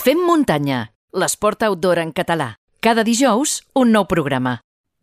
[0.00, 2.54] Fem muntanya, l'esport outdoor en català.
[2.80, 4.54] Cada dijous, un nou programa.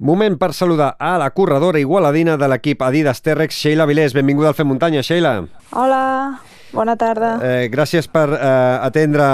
[0.02, 4.16] Moment per saludar a la corredora igualadina de l'equip Adidas T-Rex, Sheila Vilés.
[4.18, 5.34] Benvinguda al Fem Muntanya, Sheila.
[5.70, 6.40] Hola,
[6.74, 7.36] bona tarda.
[7.46, 8.48] Eh, gràcies per eh,
[8.88, 9.28] atendre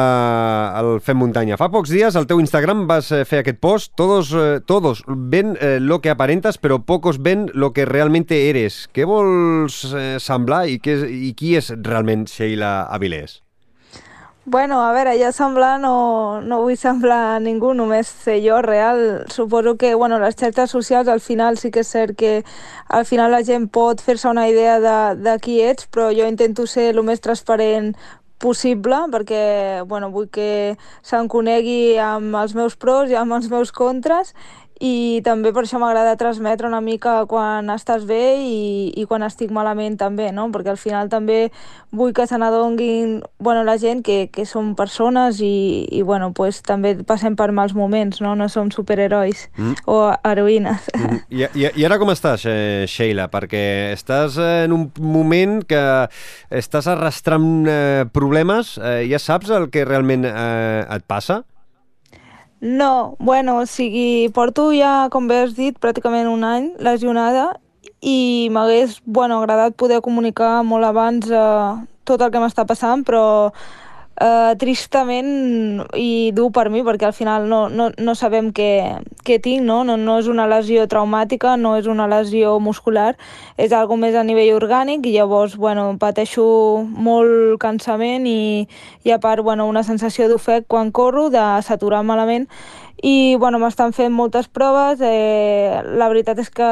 [0.81, 1.55] el Fem Muntanya.
[1.55, 3.93] Fa pocs dies al teu Instagram vas eh, fer aquest post.
[3.95, 8.89] Todos, eh, todos ven eh, lo que aparentas, però pocos ven lo que realmente eres.
[8.91, 13.39] Què vols eh, semblar i, què, i qui és realment Sheila Avilés?
[14.45, 19.23] Bueno, a veure, ja semblar no, no vull semblar a ningú, només ser jo real.
[19.31, 22.33] Suposo que bueno, les xarxes socials al final sí que és cert que
[22.89, 26.67] al final la gent pot fer-se una idea de, de qui ets, però jo intento
[26.67, 27.93] ser el més transparent
[28.43, 30.75] possible perquè bueno, vull que
[31.07, 34.33] se'm conegui amb els meus pros i amb els meus contres
[34.81, 39.51] i també per això m'agrada transmetre una mica quan estàs bé i, i quan estic
[39.53, 40.49] malament també, no?
[40.53, 41.51] perquè al final també
[41.93, 46.61] vull que se n'adonguin bueno, la gent que, que som persones i, i bueno, pues,
[46.65, 49.85] també passem per mals moments, no, no som superherois mm.
[49.85, 50.89] o heroïnes.
[50.97, 51.21] Mm.
[51.37, 53.29] I, i, I ara com estàs, eh, Sheila?
[53.33, 55.83] Perquè estàs en un moment que
[56.49, 61.43] estàs arrastrant eh, problemes, eh, ja saps el que realment eh, et passa?
[62.63, 67.49] No, bueno, o sigui, porto ja, com bé has dit, pràcticament un any lesionada
[67.99, 71.73] i m'hagués, bueno, agradat poder comunicar molt abans eh,
[72.07, 73.51] tot el que m'està passant, però
[74.21, 79.39] eh, tristament i dur per mi perquè al final no, no, no sabem què, què
[79.43, 79.81] tinc, no?
[79.87, 79.97] no?
[79.97, 83.13] No és una lesió traumàtica, no és una lesió muscular,
[83.57, 86.45] és algo més a nivell orgànic i llavors bueno, pateixo
[86.83, 88.67] molt cansament i,
[89.03, 92.49] i a part bueno, una sensació d'ofec quan corro, de saturar malament
[93.03, 96.69] i bueno, m'estan fent moltes proves, eh, la veritat és que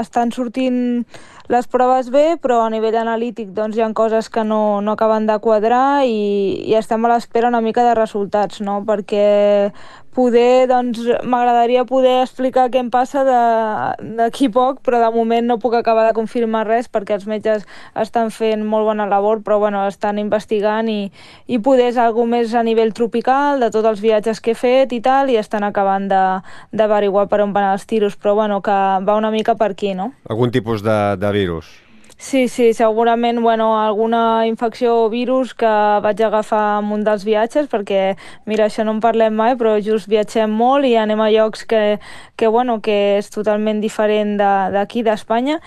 [0.00, 1.04] estan sortint
[1.48, 5.28] les proves bé, però a nivell analític doncs, hi ha coses que no, no acaben
[5.28, 8.80] de quadrar i, i estem a l'espera una mica de resultats, no?
[8.86, 9.70] perquè
[10.16, 15.76] poder, doncs, m'agradaria poder explicar què em passa d'aquí poc, però de moment no puc
[15.76, 17.66] acabar de confirmar res perquè els metges
[18.00, 21.10] estan fent molt bona labor, però bueno, estan investigant i,
[21.52, 24.96] i poder és alguna més a nivell tropical, de tots els viatges que he fet
[24.96, 29.20] i tal, i estan acabant d'averiguar per on van els tiros, però bueno, que va
[29.20, 30.14] una mica per aquí, no?
[30.32, 31.85] Algun tipus de, de virus?
[32.18, 35.68] Sí, sí, segurament bueno, alguna infecció o virus que
[36.02, 38.16] vaig agafar en un dels viatges, perquè,
[38.48, 41.98] mira, això no en parlem mai, però just viatgem molt i anem a llocs que,
[42.36, 45.60] que, bueno, que és totalment diferent d'aquí, de, d'Espanya,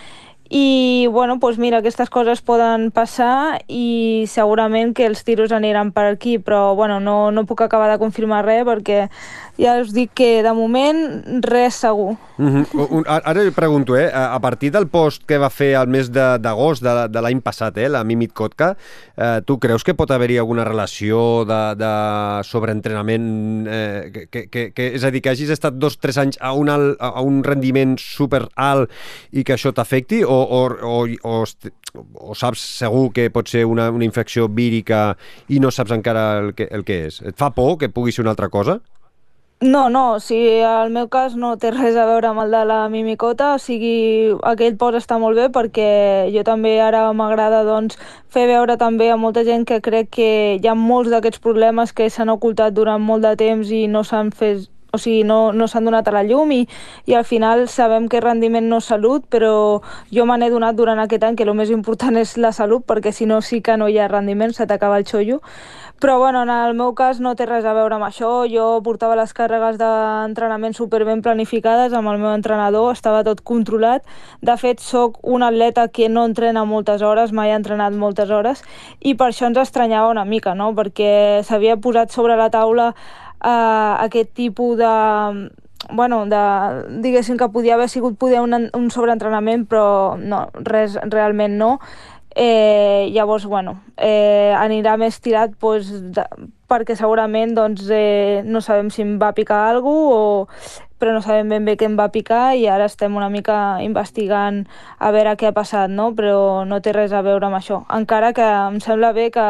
[0.49, 6.07] i bueno, doncs mira, aquestes coses poden passar i segurament que els tiros aniran per
[6.09, 9.03] aquí, però bueno, no, no puc acabar de confirmar res perquè
[9.59, 12.15] ja us dic que de moment res segur.
[12.37, 13.03] Mm -hmm.
[13.05, 16.89] Ara li pregunto, eh, a partir del post que va fer el mes d'agost de,
[16.89, 18.77] de, de l'any passat, eh, la Mimit Kotka,
[19.17, 23.67] eh, tu creus que pot haver-hi alguna relació de, de sobreentrenament?
[23.67, 26.53] Eh, que, que, que, és a dir, que hagis estat dos o tres anys a
[26.53, 28.89] un, alt, a un rendiment super alt
[29.31, 30.23] i que això t'afecti?
[30.23, 31.43] O, o, o, o,
[32.13, 35.17] o saps segur que pot ser una, una infecció vírica
[35.49, 37.21] i no saps encara el que, el que és?
[37.21, 38.79] Et fa por que pugui ser una altra cosa?
[39.61, 42.61] No, no, o sigui, el meu cas no té res a veure amb el de
[42.69, 45.89] la mimicota, o sigui, aquell post està molt bé perquè
[46.31, 47.99] jo també ara m'agrada doncs,
[48.31, 52.07] fer veure també a molta gent que crec que hi ha molts d'aquests problemes que
[52.07, 55.85] s'han ocultat durant molt de temps i no s'han fet o sigui, no, no s'han
[55.85, 56.63] donat a la llum i,
[57.05, 61.03] i al final sabem que rendiment no és salut, però jo me n'he donat durant
[61.03, 63.89] aquest any que el més important és la salut, perquè si no sí que no
[63.89, 65.41] hi ha rendiment, se t'acaba el xollo.
[65.99, 69.17] Però bueno, en el meu cas no té res a veure amb això, jo portava
[69.19, 74.05] les càrregues d'entrenament super ben planificades amb el meu entrenador, estava tot controlat.
[74.39, 78.63] De fet, sóc un atleta que no entrena moltes hores, mai ha entrenat moltes hores,
[79.03, 80.71] i per això ens estranyava una mica, no?
[80.77, 83.49] perquè s'havia posat sobre la taula eh,
[84.07, 84.93] aquest tipus de
[85.91, 91.57] bueno, de, diguéssim que podia haver sigut poder un, un sobreentrenament, però no, res, realment
[91.57, 91.77] no.
[92.41, 96.23] Eh, llavors, bueno, eh, anirà més tirat pues, de,
[96.71, 100.47] perquè segurament doncs, eh, no sabem si em va picar alguna o
[100.99, 104.61] però no sabem ben bé què em va picar i ara estem una mica investigant
[104.99, 106.13] a veure què ha passat, no?
[106.15, 107.81] però no té res a veure amb això.
[107.99, 109.47] Encara que em sembla bé que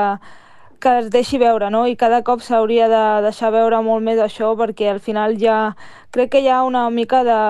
[0.80, 1.86] que es deixi veure, no?
[1.92, 5.76] I cada cop s'hauria de deixar veure molt més això perquè al final ja
[6.16, 7.42] crec que hi ha una mica de,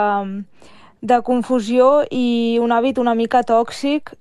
[1.02, 4.16] de confusió i un hàbit una mica tòxic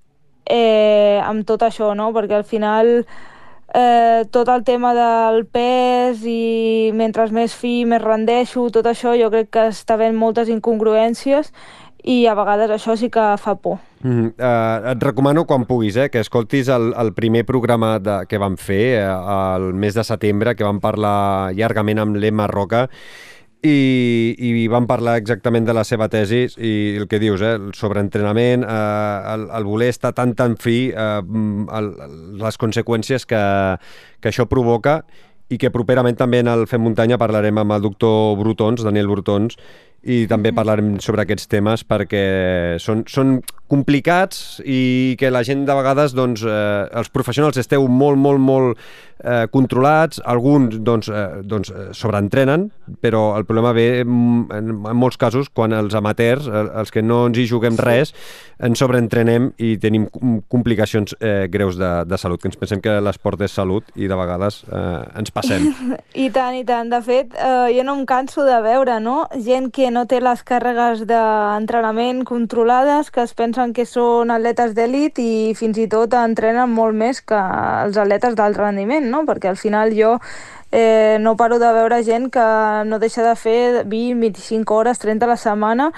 [0.49, 2.11] eh, amb tot això, no?
[2.17, 3.05] Perquè al final
[3.75, 9.31] eh, tot el tema del pes i mentre més fi més rendeixo, tot això jo
[9.35, 11.53] crec que està havent moltes incongruències
[12.09, 13.81] i a vegades això sí que fa por.
[14.01, 18.39] Mm, uh, et recomano quan puguis eh, que escoltis el, el primer programa de, que
[18.39, 22.87] vam fer eh, el mes de setembre, que vam parlar llargament amb l'Emma Roca
[23.63, 27.73] i, i vam parlar exactament de la seva tesi i el que dius, eh, el
[27.75, 31.23] sobreentrenament, eh, el, el voler estar tan tan fi, eh,
[31.81, 31.91] el,
[32.39, 33.43] les conseqüències que,
[34.21, 35.03] que això provoca
[35.49, 39.57] i que properament també en el Fem Muntanya parlarem amb el doctor Brutons, Daniel Brutons,
[40.09, 42.23] i també parlarem sobre aquests temes perquè
[42.81, 43.39] són, són
[43.69, 48.81] complicats i que la gent de vegades, doncs, eh, els professionals esteu molt, molt, molt
[49.21, 52.71] eh, controlats, alguns doncs, eh, doncs, eh, sobreentrenen,
[53.03, 57.39] però el problema ve en, en molts casos quan els amateurs, els que no ens
[57.39, 58.15] hi juguem res,
[58.65, 60.09] ens sobreentrenem i tenim
[60.51, 64.19] complicacions eh, greus de, de salut, que ens pensem que l'esport és salut i de
[64.19, 65.69] vegades eh, ens passem.
[66.25, 66.89] I tant, i tant.
[66.89, 69.21] De fet, eh, jo no em canso de veure, no?
[69.45, 75.19] Gent que no té les càrregues d'entrenament controlades, que es pensen que són atletes d'èlit
[75.23, 77.39] i fins i tot entrenen molt més que
[77.87, 79.25] els atletes d'alt rendiment, no?
[79.27, 80.19] Perquè al final jo
[80.71, 82.47] eh, no paro de veure gent que
[82.87, 85.93] no deixa de fer 20, 25 hores, 30 a la setmana,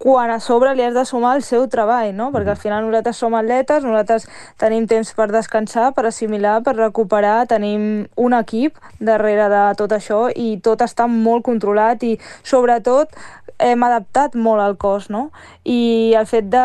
[0.00, 2.30] quan a sobre li has de sumar el seu treball, no?
[2.32, 4.24] Perquè al final nosaltres som atletes, nosaltres
[4.56, 10.22] tenim temps per descansar, per assimilar, per recuperar, tenim un equip darrere de tot això
[10.32, 13.12] i tot està molt controlat i sobretot
[13.60, 15.26] hem adaptat molt al cos, no?
[15.68, 16.64] I el fet de,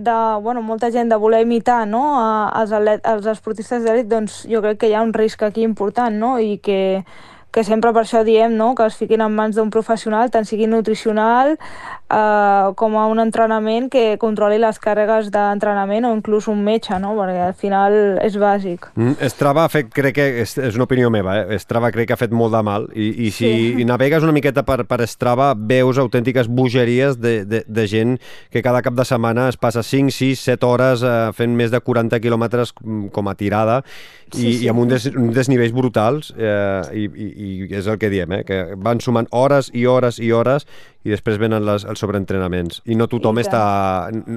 [0.00, 2.02] de bueno, molta gent de voler imitar no?
[2.48, 6.16] als, atlet, als esportistes d'elit, doncs jo crec que hi ha un risc aquí important,
[6.16, 6.38] no?
[6.40, 7.04] I que
[7.52, 8.72] que sempre per això diem no?
[8.74, 13.90] que es fiquin en mans d'un professional, tant sigui nutricional eh, com a un entrenament
[13.92, 17.12] que controli les càrregues d'entrenament o inclús un metge, no?
[17.18, 18.88] perquè al final és bàsic.
[18.96, 21.60] Mm, Strava ha fet, crec que, és, és una opinió meva, eh?
[21.60, 23.86] Strava crec que ha fet molt de mal i, i si sí.
[23.88, 28.16] navegues una miqueta per, per Strava veus autèntiques bogeries de, de, de gent
[28.52, 31.80] que cada cap de setmana es passa 5, 6, 7 hores eh, fent més de
[31.84, 34.64] 40 quilòmetres mm, com a tirada i, sí, sí.
[34.64, 38.32] i amb un, des, un desnivells brutals eh, i, i, i és el que diem,
[38.38, 38.42] eh?
[38.46, 40.66] que van sumant hores i hores i hores
[41.02, 43.62] i després venen les, els sobreentrenaments i no tothom I està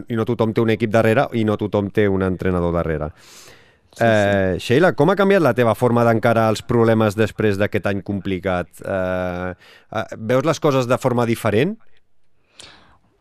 [0.10, 3.12] i no tothom té un equip darrere i no tothom té un entrenador darrere.
[3.96, 4.66] Sí, eh, sí.
[4.74, 8.68] Sheila, com ha canviat la teva forma d'encarar els problemes després d'aquest any complicat?
[8.84, 11.78] Eh, eh, veus les coses de forma diferent?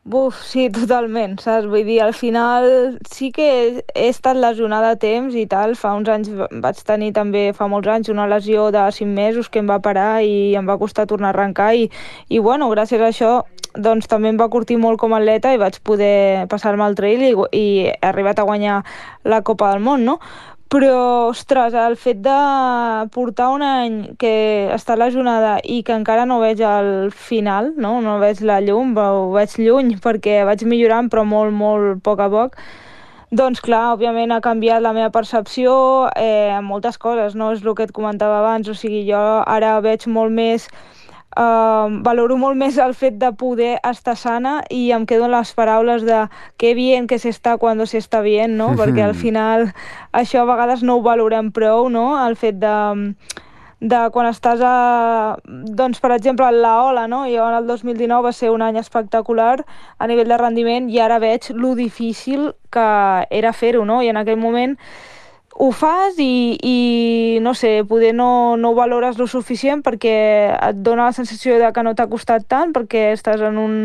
[0.07, 1.65] Buf, sí, totalment, saps?
[1.73, 2.67] Vull dir, al final
[3.09, 3.47] sí que
[3.81, 5.73] he estat lesionada a temps i tal.
[5.81, 6.29] Fa uns anys
[6.61, 10.21] vaig tenir també, fa molts anys, una lesió de 5 mesos que em va parar
[10.21, 11.89] i em va costar tornar a arrencar i,
[12.29, 13.33] i bueno, gràcies a això
[13.75, 17.25] doncs també em va curtir molt com a atleta i vaig poder passar-me al trail
[17.25, 18.83] i, i he arribat a guanyar
[19.25, 20.21] la Copa del Món, no?
[20.75, 22.37] Però, ostres, el fet de
[23.15, 24.31] portar un any que
[24.75, 29.29] està lesionada i que encara no veig el final, no, no veig la llum, ho
[29.37, 32.59] veig lluny perquè vaig millorant però molt, molt poc a poc,
[33.31, 35.77] doncs clar, òbviament ha canviat la meva percepció
[36.19, 37.53] eh, moltes coses, no?
[37.55, 40.67] És el que et comentava abans, o sigui, jo ara veig molt més
[41.35, 45.51] Uh, valoro molt més el fet de poder estar sana i em quedo en les
[45.59, 46.21] paraules de
[46.63, 48.69] que bien que s'està quan s'està bien, no?
[48.79, 49.73] Perquè al final
[50.13, 52.13] això a vegades no ho valorem prou, no?
[52.23, 52.77] El fet de
[53.85, 57.25] de quan estàs a, doncs, per exemple, a la Ola, no?
[57.29, 59.59] Jo en el 2019 va ser un any espectacular
[59.99, 62.87] a nivell de rendiment i ara veig lo difícil que
[63.29, 64.01] era fer-ho, no?
[64.01, 64.79] I en aquell moment
[65.57, 70.15] ho fas i, i no sé, poder no, no ho valores lo suficient perquè
[70.51, 73.77] et dona la sensació de que no t'ha costat tant perquè estàs en un,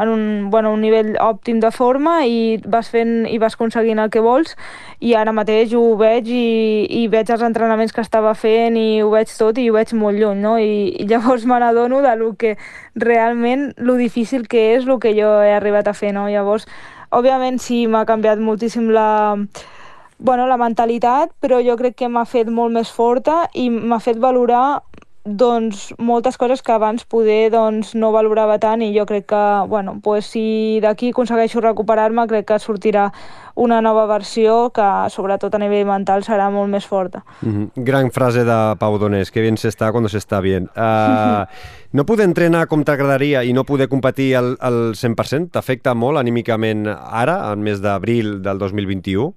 [0.00, 4.08] en un, bueno, un nivell òptim de forma i vas fent i vas aconseguint el
[4.08, 4.56] que vols
[5.04, 9.12] i ara mateix ho veig i, i veig els entrenaments que estava fent i ho
[9.12, 10.56] veig tot i ho veig molt lluny, no?
[10.56, 12.56] I, i llavors me n'adono de lo que
[12.96, 16.24] realment, lo difícil que és el que jo he arribat a fer, no?
[16.32, 16.64] Llavors,
[17.12, 19.08] òbviament sí, m'ha canviat moltíssim la
[20.18, 24.18] bueno, la mentalitat, però jo crec que m'ha fet molt més forta i m'ha fet
[24.18, 24.80] valorar
[25.28, 29.98] doncs, moltes coses que abans poder doncs, no valorava tant i jo crec que bueno,
[30.02, 33.10] pues, si d'aquí aconsegueixo recuperar-me crec que sortirà
[33.54, 37.24] una nova versió que sobretot a nivell mental serà molt més forta.
[37.42, 37.84] Mm -hmm.
[37.84, 40.70] Gran frase de Pau Donés, que bien se está cuando se está bien.
[40.76, 41.44] Uh,
[41.92, 46.86] no poder entrenar com t'agradaria i no poder competir al, al 100% t'afecta molt anímicament
[46.86, 49.34] ara, al mes d'abril del 2021?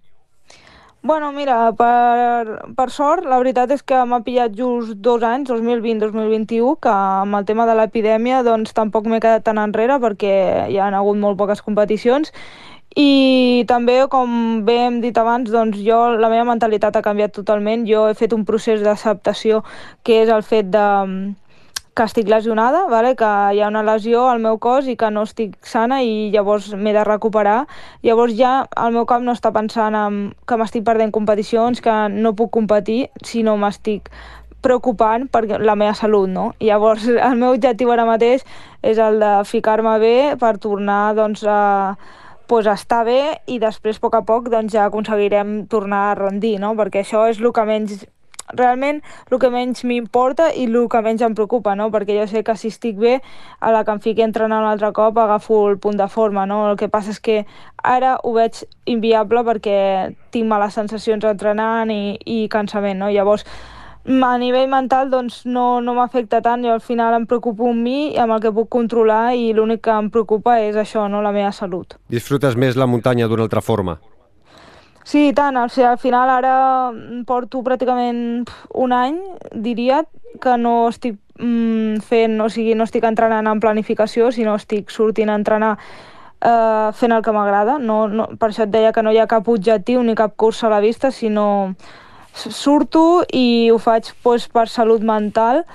[1.04, 6.76] Bueno, mira, per, per sort, la veritat és que m'ha pillat just dos anys, 2020-2021,
[6.86, 10.36] que amb el tema de l'epidèmia doncs tampoc m'he quedat tan enrere perquè
[10.70, 12.30] hi han hagut molt poques competicions
[13.02, 17.86] i també, com bé hem dit abans, doncs jo, la meva mentalitat ha canviat totalment.
[17.88, 19.64] Jo he fet un procés d'acceptació
[20.04, 20.86] que és el fet de
[21.96, 23.16] que estic lesionada, vale?
[23.20, 26.72] que hi ha una lesió al meu cos i que no estic sana i llavors
[26.74, 27.66] m'he de recuperar.
[28.04, 32.36] Llavors ja el meu cap no està pensant en que m'estic perdent competicions, que no
[32.38, 34.08] puc competir, sinó m'estic
[34.62, 36.52] preocupant per la meva salut, no?
[36.62, 38.46] Llavors el meu objectiu ara mateix
[38.82, 41.98] és el de ficar-me bé per tornar doncs, a,
[42.48, 46.58] pues, estar bé i després a poc a poc doncs, ja aconseguirem tornar a rendir,
[46.64, 46.74] no?
[46.80, 48.06] Perquè això és el que menys
[48.54, 51.90] realment el que menys m'importa i el que menys em preocupa, no?
[51.92, 53.20] perquè jo sé que si estic bé,
[53.60, 56.46] a la que em fiqui entrenant un altre cop agafo el punt de forma.
[56.46, 56.64] No?
[56.72, 57.44] El que passa és que
[57.84, 59.78] ara ho veig inviable perquè
[60.32, 63.00] tinc males sensacions entrenant i, i cansament.
[63.02, 63.12] No?
[63.12, 63.46] Llavors,
[64.06, 68.16] a nivell mental doncs, no, no m'afecta tant, jo al final em preocupo amb mi,
[68.18, 71.22] amb el que puc controlar i l'únic que em preocupa és això, no?
[71.22, 72.00] la meva salut.
[72.10, 74.00] Disfrutes més la muntanya d'una altra forma?
[75.12, 75.58] Sí, i tant.
[75.60, 76.54] O sigui, al final ara
[77.28, 78.46] porto pràcticament
[78.80, 79.18] un any,
[79.66, 80.06] diria,
[80.40, 85.34] que no estic mm, fent, o sigui, no estic entrenant en planificació, sinó estic sortint
[85.34, 87.76] a entrenar eh, fent el que m'agrada.
[87.80, 90.64] No, no, per això et deia que no hi ha cap objectiu ni cap curs
[90.64, 91.50] a la vista, sinó
[92.32, 95.66] surto i ho faig pues, per salut mental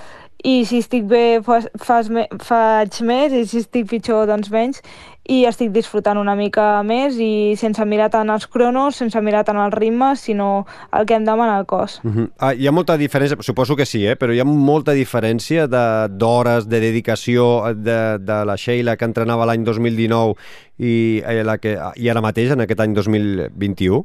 [0.47, 4.81] i si estic bé fas, fas me, faig més i si estic pitjor doncs menys
[5.29, 9.59] i estic disfrutant una mica més i sense mirar tant els cronos, sense mirar tant
[9.63, 12.01] el ritme, sinó el que em demana el cos.
[12.05, 12.29] Uh -huh.
[12.39, 14.17] ah, hi ha molta diferència, suposo que sí, eh?
[14.17, 19.47] però hi ha molta diferència d'hores, de, de dedicació de, de la Sheila que entrenava
[19.47, 20.35] l'any 2019
[20.79, 24.05] i, eh, la que, i ara mateix, en aquest any 2021?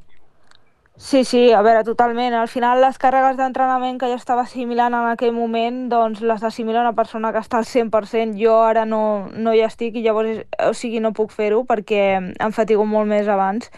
[0.95, 2.33] Sí, sí, a veure, totalment.
[2.37, 6.83] Al final les càrregues d'entrenament que jo estava assimilant en aquell moment, doncs les assimila
[6.83, 8.35] una persona que està al 100%.
[8.37, 12.53] Jo ara no, no hi estic i llavors, o sigui, no puc fer-ho perquè em
[12.53, 13.71] fatigo molt més abans.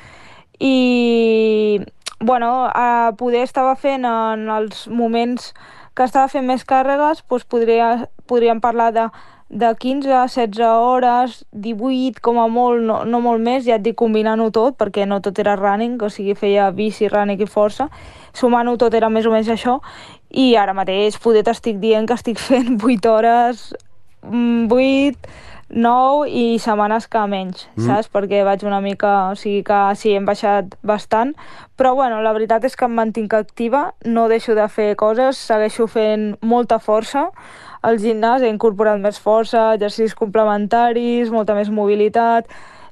[0.60, 1.80] I,
[2.20, 5.54] bueno, a poder estava fent en els moments
[5.96, 9.08] que estava fent més càrregues, doncs podria, podríem parlar de
[9.54, 13.86] de 15 a 16 hores, 18 com a molt, no, no molt més, ja et
[13.86, 17.88] dic combinant-ho tot, perquè no tot era running, o sigui, feia bici, running i força,
[18.34, 19.78] sumant-ho tot era més o menys això,
[20.34, 23.66] i ara mateix poder t'estic dient que estic fent 8 hores,
[24.24, 25.42] 8, mm,
[25.74, 27.86] 9 i setmanes que menys, mm.
[27.88, 28.10] saps?
[28.14, 29.32] Perquè vaig una mica...
[29.34, 31.34] O sigui que sí, hem baixat bastant,
[31.78, 35.88] però bueno, la veritat és que em mantinc activa, no deixo de fer coses, segueixo
[35.90, 37.30] fent molta força,
[37.84, 42.48] al gimnàs he incorporat més força, exercicis complementaris, molta més mobilitat,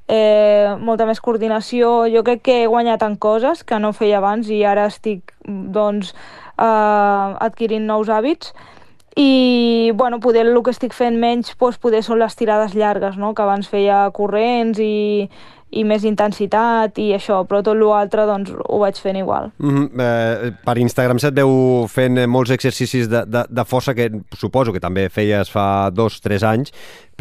[0.07, 2.09] eh, molta més coordinació.
[2.11, 6.13] Jo crec que he guanyat en coses que no feia abans i ara estic doncs,
[6.57, 8.53] eh, adquirint nous hàbits
[9.15, 13.33] i bueno, poder el que estic fent menys doncs, poder són les tirades llargues, no?
[13.35, 15.27] que abans feia corrents i,
[15.71, 19.51] i més intensitat i això, però tot l'altre doncs, ho vaig fent igual.
[19.57, 20.01] Mm -hmm.
[20.01, 24.79] eh, per Instagram se't veu fent molts exercicis de, de, de força que suposo que
[24.79, 26.71] també feies fa dos, tres anys,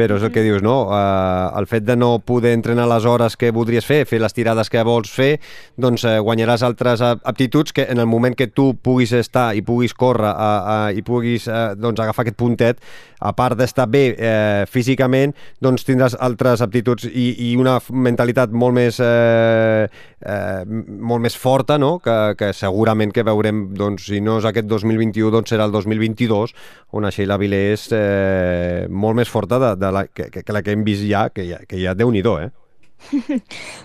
[0.01, 0.89] però és el que dius, no?
[0.89, 4.71] Uh, el fet de no poder entrenar les hores que voldries fer, fer les tirades
[4.73, 5.35] que vols fer,
[5.77, 9.93] doncs uh, guanyaràs altres aptituds que en el moment que tu puguis estar i puguis
[9.93, 12.81] córrer uh, uh, i puguis uh, doncs, agafar aquest puntet,
[13.21, 18.75] a part d'estar bé uh, físicament, doncs tindràs altres aptituds i, i una mentalitat molt
[18.77, 19.85] més, uh,
[20.25, 20.63] uh,
[21.11, 21.99] molt més forta, no?
[22.01, 26.55] que, que segurament que veurem, doncs, si no és aquest 2021, doncs serà el 2022,
[26.97, 30.63] on la Sheila Vilés és eh, molt més forta de, de la, que, que la
[30.63, 32.51] que hem vist ja, que ja, que ja Déu-n'hi-do, eh?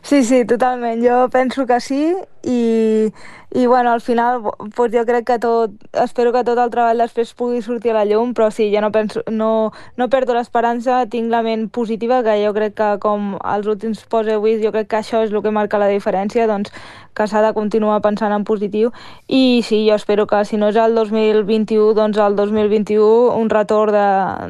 [0.03, 0.99] Sí, sí, totalment.
[1.03, 2.01] Jo penso que sí
[2.45, 3.11] i,
[3.55, 4.41] i bueno, al final
[4.75, 5.71] pues jo crec que tot,
[6.03, 8.91] espero que tot el treball després pugui sortir a la llum, però sí, ja no,
[8.93, 13.71] penso, no, no perdo l'esperança, tinc la ment positiva, que jo crec que com els
[13.71, 16.73] últims posts he vist, jo crec que això és el que marca la diferència, doncs
[17.15, 18.91] que s'ha de continuar pensant en positiu
[19.31, 23.95] i sí, jo espero que si no és el 2021, doncs el 2021 un retorn
[23.95, 24.07] de,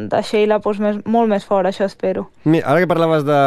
[0.10, 2.26] de Sheila doncs, més, molt més fort, això espero.
[2.44, 3.42] Mira, ara que parlaves de,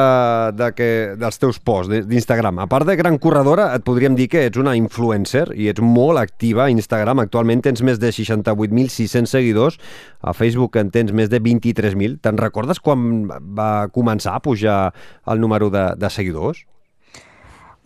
[0.54, 0.88] de que,
[1.18, 4.76] dels teus posts d'Instagram, a part de gran corredora, et podríem dir que ets una
[4.78, 7.24] influencer i ets molt activa a Instagram.
[7.24, 9.78] Actualment tens més de 68.600 seguidors,
[10.22, 12.20] a Facebook en tens més de 23.000.
[12.22, 14.80] Te'n recordes quan va començar a pujar
[15.26, 16.64] el número de, de seguidors?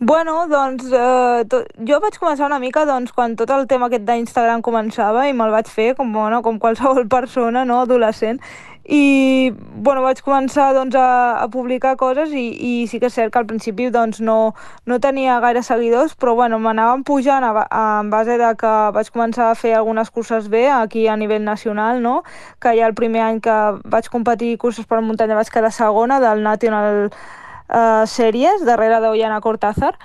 [0.03, 1.43] Bueno, doncs eh,
[1.87, 5.53] jo vaig començar una mica doncs, quan tot el tema aquest d'Instagram començava i me'l
[5.53, 8.41] vaig fer com, bueno, com qualsevol persona no, adolescent
[8.85, 13.31] i bueno, vaig començar doncs, a, a publicar coses i, i sí que és cert
[13.31, 14.53] que al principi doncs, no,
[14.85, 19.55] no tenia gaire seguidors però bueno, m'anaven pujant en base de que vaig començar a
[19.55, 22.23] fer algunes curses bé aquí a nivell nacional no?
[22.59, 26.43] que ja el primer any que vaig competir curses per muntanya vaig quedar segona del
[26.43, 29.95] National uh, sèries darrere d'Ollana Cortázar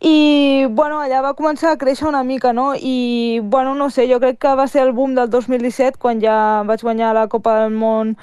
[0.00, 2.72] i bueno, allà va començar a créixer una mica, no?
[2.74, 6.62] I bueno, no sé, jo crec que va ser el boom del 2017 quan ja
[6.64, 8.16] vaig guanyar la Copa del Món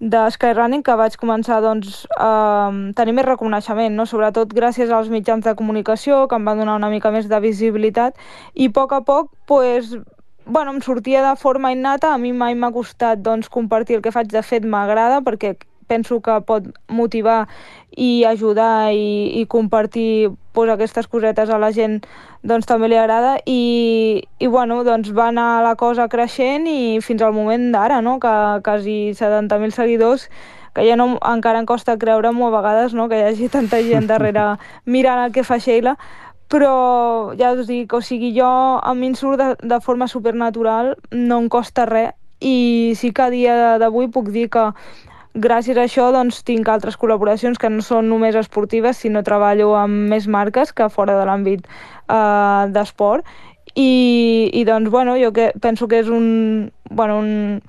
[0.00, 4.06] de Skyrunning que vaig començar doncs, a tenir més reconeixement, no?
[4.06, 8.16] sobretot gràcies als mitjans de comunicació que em van donar una mica més de visibilitat
[8.54, 9.96] i a poc a poc pues,
[10.46, 14.14] bueno, em sortia de forma innata, a mi mai m'ha costat doncs, compartir el que
[14.14, 15.58] faig, de fet m'agrada perquè
[15.88, 17.46] penso que pot motivar
[17.96, 22.02] i ajudar i, i compartir pues, aquestes cosetes a la gent
[22.46, 27.24] doncs també li agrada i, i bueno, doncs va anar la cosa creixent i fins
[27.24, 28.18] al moment d'ara, no?
[28.20, 30.28] que quasi 70.000 seguidors
[30.76, 33.08] que ja no, encara em costa creure-m'ho a vegades no?
[33.08, 34.54] que hi hagi tanta gent darrere
[34.84, 35.96] mirant el que fa Sheila
[36.48, 38.48] però ja us dic, o sigui, jo
[38.80, 43.22] a mi em surt de, de forma supernatural, no em costa res i sí que
[43.22, 44.70] a dia d'avui puc dir que
[45.34, 50.08] gràcies a això doncs, tinc altres col·laboracions que no són només esportives, sinó treballo amb
[50.12, 53.26] més marques que fora de l'àmbit eh, d'esport
[53.78, 57.60] i, i doncs, bueno, jo que penso que és un, bueno, un,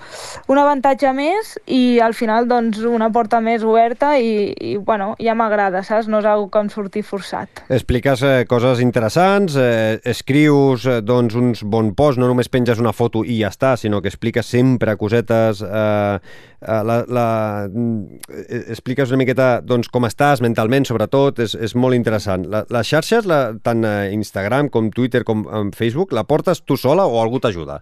[0.48, 5.36] un avantatge més i al final doncs una porta més oberta i, i bueno, ja
[5.38, 6.10] m'agrada, saps?
[6.10, 7.64] No és una que em surti forçat.
[7.70, 12.96] Expliques eh, coses interessants, eh, escrius eh, doncs uns bon posts, no només penges una
[12.96, 17.28] foto i ja està, sinó que expliques sempre cosetes, eh, la, la,
[17.70, 22.44] eh, expliques una miqueta doncs, com estàs mentalment, sobretot, és, és molt interessant.
[22.52, 23.86] La, les xarxes, la, tant
[24.16, 27.80] Instagram com Twitter com Facebook, la portes tu sola o algú t'ajuda?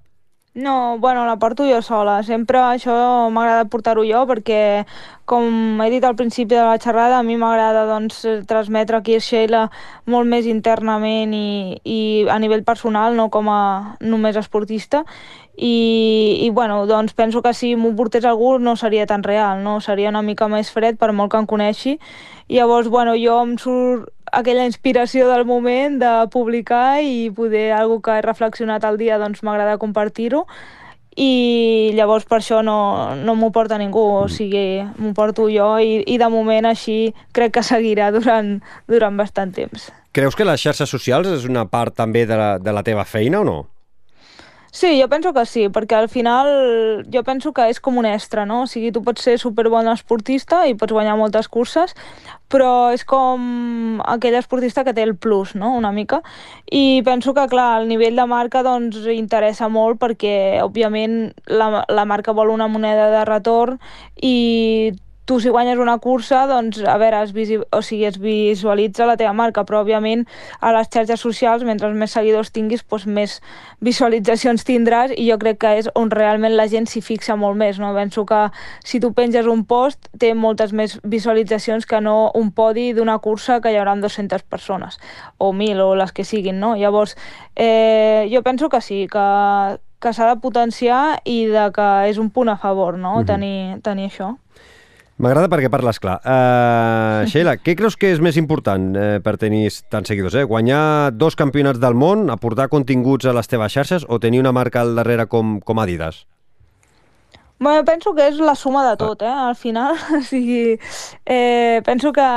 [0.57, 2.24] No, bueno, la porto jo sola.
[2.25, 4.88] Sempre això m'agrada portar-ho jo perquè,
[5.27, 9.19] com he dit al principi de la xerrada, a mi m'agrada doncs, transmetre aquí a
[9.19, 9.65] Sheila
[10.07, 12.00] molt més internament i, i
[12.31, 15.03] a nivell personal, no com a només esportista.
[15.57, 19.81] I, i bueno, doncs penso que si m'ho portés algú no seria tan real, no?
[19.81, 21.98] seria una mica més fred per molt que em coneixi.
[22.48, 28.15] Llavors, bueno, jo em surt aquella inspiració del moment de publicar i poder algo que
[28.15, 30.46] he reflexionat al dia doncs m'agrada compartir-ho
[31.18, 32.78] i llavors per això no,
[33.18, 34.34] no m'ho porta ningú, o mm.
[34.34, 34.66] sigui,
[35.02, 39.90] m'ho porto jo i, i de moment així crec que seguirà durant, durant bastant temps.
[40.14, 43.42] Creus que les xarxes socials és una part també de la, de la teva feina
[43.42, 43.58] o no?
[44.72, 48.46] Sí, jo penso que sí, perquè al final jo penso que és com un extra,
[48.46, 48.64] no?
[48.66, 51.96] O sigui, tu pots ser superbon esportista i pots guanyar moltes curses,
[52.51, 56.22] però és com aquell esportista que té el plus, no?, una mica.
[56.70, 62.06] I penso que, clar, el nivell de marca doncs interessa molt perquè, òbviament, la, la
[62.06, 63.80] marca vol una moneda de retorn
[64.22, 64.94] i
[65.27, 69.18] tu si guanyes una cursa, doncs, a veure, es, visi o sigui, es visualitza la
[69.20, 70.24] teva marca, però òbviament
[70.63, 73.33] a les xarxes socials, mentre més seguidors tinguis, doncs més
[73.83, 77.75] visualitzacions tindràs i jo crec que és on realment la gent s'hi fixa molt més,
[77.83, 77.92] no?
[77.98, 78.40] Penso que
[78.87, 83.59] si tu penges un post té moltes més visualitzacions que no un podi d'una cursa
[83.59, 84.96] que hi haurà 200 persones,
[85.37, 86.77] o 1.000, o les que siguin, no?
[86.79, 87.18] Llavors,
[87.55, 89.27] eh, jo penso que sí, que,
[90.00, 93.27] que s'ha de potenciar i de que és un punt a favor, no?, mm -hmm.
[93.27, 94.37] tenir, tenir això.
[95.18, 96.20] M'agrada perquè parles clar.
[96.22, 100.38] Uh, Sheila, què creus que és més important uh, per tenir tants seguidors?
[100.38, 100.46] Eh?
[100.46, 104.86] Guanyar dos campionats del món, aportar continguts a les teves xarxes o tenir una marca
[104.86, 106.27] al darrere com, com Adidas?
[107.58, 109.34] Bueno, penso que és la suma de tot, eh?
[109.34, 110.77] Al final, o sigui,
[111.25, 112.27] eh, penso que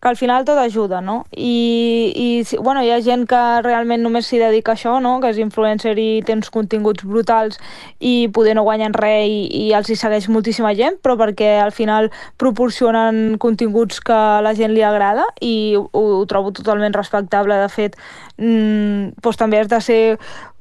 [0.00, 1.26] que al final tot ajuda, no?
[1.36, 5.18] I, i bueno, hi ha gent que realment només s'hi dedica a això, no?
[5.20, 7.60] Que és influencer i té uns continguts brutals
[8.00, 11.74] i poder no guanyen res i, i els hi segueix moltíssima gent, però perquè al
[11.76, 12.08] final
[12.40, 17.60] proporcionen continguts que a la gent li agrada i ho, ho trobo totalment respectable.
[17.60, 18.00] De fet,
[18.40, 20.02] mmm, doncs també has de ser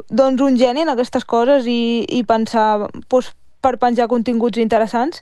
[0.10, 5.20] doncs, un geni en aquestes coses i, i pensar doncs, per penjar continguts interessants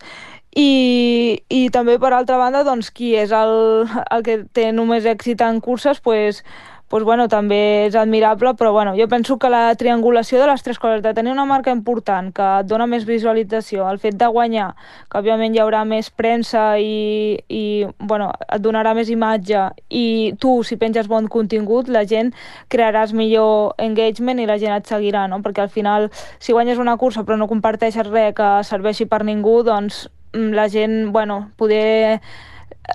[0.57, 5.43] i, i també, per altra banda, doncs, qui és el, el que té només èxit
[5.45, 6.41] en curses, pues,
[6.87, 10.79] pues, bueno, també és admirable, però bueno, jo penso que la triangulació de les tres
[10.79, 14.71] coses, de tenir una marca important que et dona més visualització, el fet de guanyar,
[15.11, 20.61] que òbviament hi haurà més premsa i, i bueno, et donarà més imatge, i tu,
[20.63, 22.31] si penges bon contingut, la gent
[22.71, 25.43] crearàs millor engagement i la gent et seguirà, no?
[25.43, 29.59] perquè al final, si guanyes una cursa però no comparteixes res que serveixi per ningú,
[29.67, 32.21] doncs la gent, bueno, poder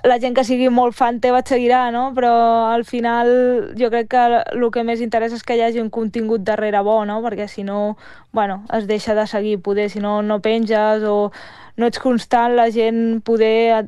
[0.03, 2.07] la gent que sigui molt fan teva et seguirà, no?
[2.17, 2.33] Però
[2.71, 3.29] al final
[3.77, 7.03] jo crec que el que més interessa és que hi hagi un contingut darrere bo,
[7.05, 7.19] no?
[7.25, 7.95] Perquè si no,
[8.33, 11.31] bueno, es deixa de seguir, poder, si no, no penges o
[11.77, 13.85] no ets constant, la gent poder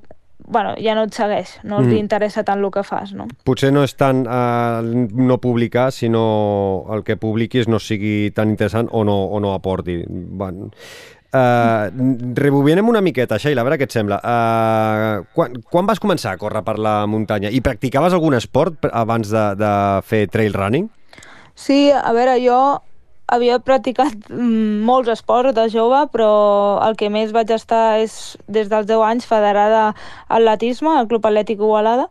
[0.48, 1.90] bueno, ja no et segueix, no mm.
[1.90, 3.26] li interessa tant el que fas, no?
[3.48, 8.92] Potser no és tant eh, no publicar, sinó el que publiquis no sigui tan interessant
[8.92, 10.04] o no, o no aporti.
[10.06, 10.70] Bueno,
[11.36, 11.90] Uh,
[12.38, 14.22] rebobinem una miqueta, Sheila, a veure què et sembla.
[14.24, 17.52] Uh, quan, quan vas començar a córrer per la muntanya?
[17.52, 19.72] I practicaves algun esport abans de, de
[20.08, 20.88] fer trail running?
[21.60, 22.60] Sí, a veure, jo
[23.36, 26.30] havia practicat mm, molts esports de jove, però
[26.86, 29.96] el que més vaig estar és des dels 10 anys federada a
[30.38, 32.08] atletisme, al Club Atlètic Igualada,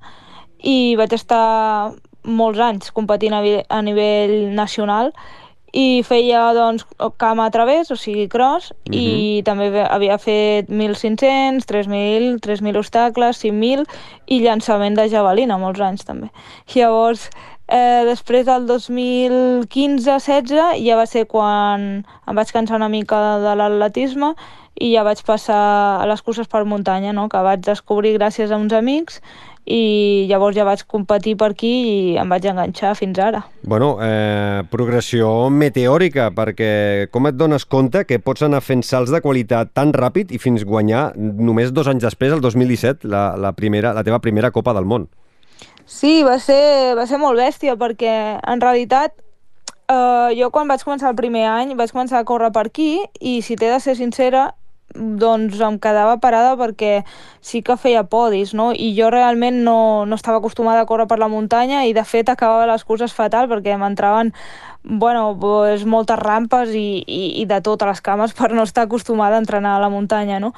[0.58, 5.12] i vaig estar molts anys competint a, a nivell nacional
[5.74, 6.84] i feia doncs
[7.18, 8.94] camp a través, o sigui cross, mm -hmm.
[8.94, 13.84] i també havia fet 1.500, 3.000, 3.000 obstacles, 5.000
[14.26, 16.30] i llançament de javelina molts anys també.
[16.74, 17.30] Llavors,
[17.66, 24.34] Eh, després del 2015-16 ja va ser quan em vaig cansar una mica de l'atletisme
[24.74, 27.24] i ja vaig passar a les curses per muntanya, no?
[27.32, 29.22] que vaig descobrir gràcies a uns amics
[29.64, 33.44] i llavors ja vaig competir per aquí i em vaig enganxar fins ara.
[33.62, 39.22] Bueno, eh, progressió meteòrica, perquè com et dones compte que pots anar fent salts de
[39.24, 43.94] qualitat tan ràpid i fins guanyar només dos anys després, el 2017, la, la, primera,
[43.96, 45.08] la teva primera Copa del Món?
[45.86, 49.16] Sí, va ser, va ser molt bèstia perquè en realitat
[49.88, 53.40] eh, jo quan vaig començar el primer any vaig començar a córrer per aquí i
[53.44, 54.50] si t'he de ser sincera
[54.94, 57.02] doncs em quedava parada perquè
[57.44, 58.70] sí que feia podis, no?
[58.72, 62.30] I jo realment no, no estava acostumada a córrer per la muntanya i de fet
[62.30, 64.32] acabava les curses fatal perquè m'entraven
[64.84, 69.38] bueno, pues, moltes rampes i, i, i de totes les cames per no estar acostumada
[69.38, 70.52] a entrenar a la muntanya, no?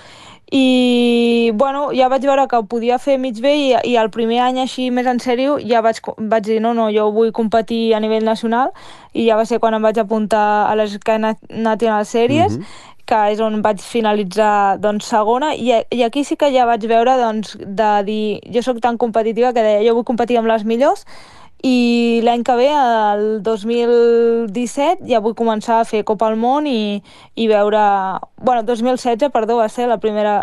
[0.50, 4.40] I, bueno, ja vaig veure que ho podia fer mig bé i, i el primer
[4.44, 8.02] any així més en sèrio ja vaig, vaig dir, no, no, jo vull competir a
[8.02, 8.70] nivell nacional
[9.14, 12.94] i ja va ser quan em vaig apuntar a les Sky National Series mm -hmm
[13.06, 17.16] que és on vaig finalitzar doncs, segona, i, i aquí sí que ja vaig veure
[17.20, 21.06] doncs, de dir, jo sóc tan competitiva que deia, jo vull competir amb les millors,
[21.64, 27.00] i l'any que ve, el 2017, ja vull començar a fer Copa al Món i,
[27.34, 27.86] i veure...
[28.42, 30.42] bueno, 2016, perdó, va ser la primera,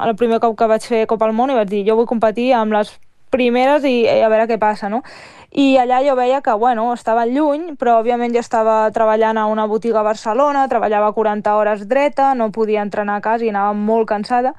[0.00, 2.52] el primer cop que vaig fer Copa al Món i vaig dir, jo vull competir
[2.56, 2.94] amb les
[3.30, 5.02] primeres i, i a veure què passa, no?
[5.50, 9.64] I allà jo veia que, bueno, estava lluny, però òbviament jo estava treballant a una
[9.66, 14.08] botiga a Barcelona, treballava 40 hores dreta, no podia entrenar a casa i anava molt
[14.10, 14.52] cansada,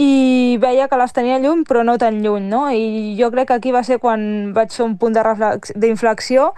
[0.00, 2.66] i veia que les tenia lluny, però no tan lluny, no?
[2.72, 6.50] I jo crec que aquí va ser quan vaig fer un punt d'inflexió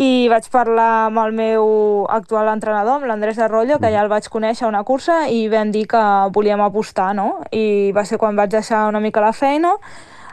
[0.00, 4.28] i vaig parlar amb el meu actual entrenador, amb l'Andrés Arroyo, que ja el vaig
[4.32, 7.40] conèixer a una cursa i vam dir que volíem apostar, no?
[7.50, 9.74] I va ser quan vaig deixar una mica la feina,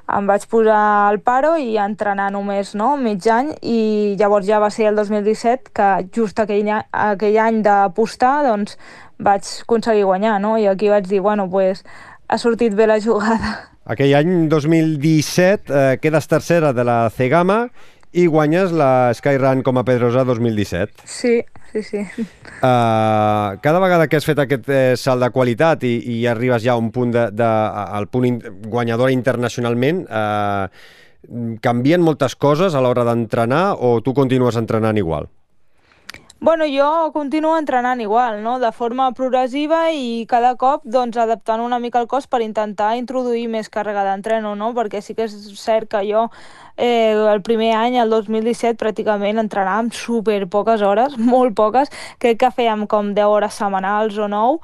[0.08, 4.70] em vaig posar al paro i entrenar només no, mig any i llavors ja va
[4.72, 8.78] ser el 2017 que just aquell, aquell any d'apostar doncs
[9.20, 10.56] vaig aconseguir guanyar no?
[10.58, 11.84] i aquí vaig dir, bueno, pues,
[12.28, 13.58] ha sortit bé la jugada.
[13.88, 17.68] Aquell any 2017 eh, quedes tercera de la Cegama
[18.12, 21.08] i guanyes la Skyrun com a Pedrosa 2017.
[21.08, 21.40] Sí,
[21.84, 22.26] sí, sí.
[22.58, 26.74] Uh, cada vegada que has fet aquest eh, salt de qualitat i, i arribes ja
[26.76, 27.50] a un punt de, de,
[28.00, 30.68] al punt in, guanyador internacionalment, uh,
[31.62, 35.30] canvien moltes coses a l'hora d'entrenar o tu continues entrenant igual?
[36.40, 38.60] Bueno, jo continuo entrenant igual, no?
[38.60, 43.48] de forma progressiva i cada cop doncs, adaptant una mica el cos per intentar introduir
[43.50, 44.68] més càrrega d'entreno, no?
[44.78, 46.28] perquè sí que és cert que jo
[46.78, 51.90] eh, el primer any, el 2017, pràcticament entrenàvem super poques hores, molt poques,
[52.22, 54.62] crec que fèiem com 10 hores setmanals o 9,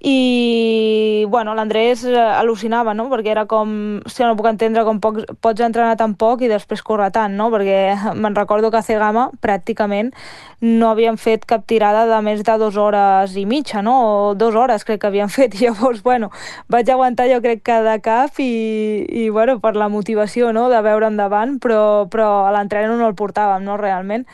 [0.00, 3.10] i bueno, l'Andrés eh, al·lucinava, no?
[3.12, 6.80] perquè era com, si no puc entendre com poc, pots entrenar tan poc i després
[6.80, 7.50] córrer tant, no?
[7.52, 10.14] perquè me'n recordo que a Cegama pràcticament
[10.64, 13.96] no havíem fet cap tirada de més de dues hores i mitja, no?
[14.00, 16.30] o dues hores crec que havíem fet, i llavors, bueno,
[16.72, 20.70] vaig aguantar jo crec cada cap i, i bueno, per la motivació no?
[20.72, 24.24] de veure endavant, però, però a l'entreno no el portàvem, no, realment.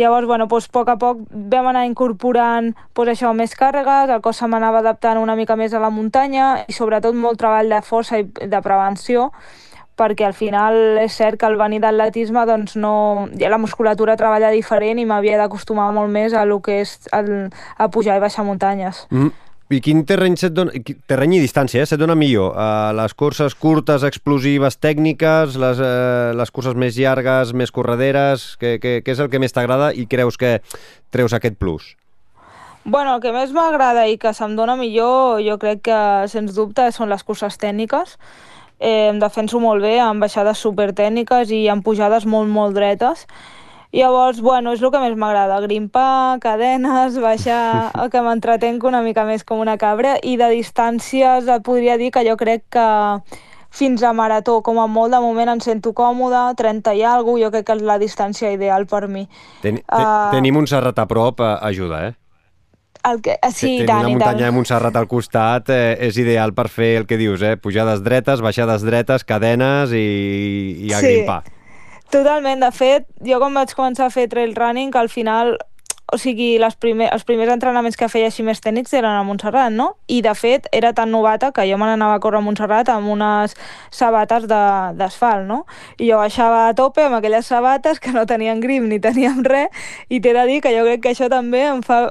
[0.00, 4.22] Llavors, bueno, doncs, a poc a poc vam anar incorporant doncs, això, més càrregues, el
[4.24, 7.82] cos se m'anava adaptant una mica més a la muntanya i sobretot molt treball de
[7.84, 9.28] força i de prevenció
[10.00, 14.48] perquè al final és cert que al venir d'atletisme doncs no, ja la musculatura treballa
[14.54, 18.46] diferent i m'havia d'acostumar molt més a lo que és el, a pujar i baixar
[18.48, 19.04] muntanyes.
[19.10, 19.34] Mm.
[19.70, 20.72] I quin terreny, set dona,
[21.06, 22.56] terreny i distància eh, se't dona millor?
[22.58, 28.80] Uh, les curses curtes, explosives, tècniques, les, uh, les curses més llargues, més correderes, què,
[28.98, 30.56] és el que més t'agrada i creus que
[31.14, 31.92] treus aquest plus?
[32.82, 36.00] Bueno, el que més m'agrada i que se'm dona millor, jo crec que,
[36.32, 38.16] sens dubte, són les curses tècniques.
[38.80, 43.28] Eh, em defenso molt bé, amb baixades supertècniques i amb pujades molt, molt dretes
[43.92, 49.24] Llavors, bueno, és el que més m'agrada, grimpar, cadenes, baixar, el que m'entretenc una mica
[49.26, 52.86] més com una cabra, i de distàncies et podria dir que jo crec que
[53.70, 57.50] fins a marató, com a molt, de moment em sento còmode, 30 i alguna jo
[57.54, 59.26] crec que és la distància ideal per mi.
[59.62, 62.16] Ten, uh, tenim un serrat a prop, uh, ajuda, eh?
[63.02, 66.90] El que, sí, Tenir tant, muntanya de Montserrat al costat eh, és ideal per fer
[66.98, 67.54] el que dius, eh?
[67.56, 70.04] pujades dretes, baixades dretes, cadenes i,
[70.84, 71.06] i a Sí.
[71.06, 71.40] grimpar.
[72.10, 75.52] Totalment, de fet, jo quan vaig començar a fer trail running, al final,
[76.10, 79.70] o sigui, les primer, els primers entrenaments que feia així més tècnics eren a Montserrat,
[79.70, 79.92] no?
[80.10, 83.12] I de fet era tan novata que jo me n'anava a córrer a Montserrat amb
[83.14, 83.54] unes
[83.94, 85.60] sabates d'asfalt, no?
[86.02, 89.70] I jo baixava a tope amb aquelles sabates que no tenien grim ni teníem res,
[90.10, 92.08] i t'he de dir que jo crec que això també em fa